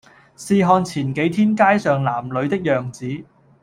[0.35, 3.23] 試看前幾天街上男女的樣子，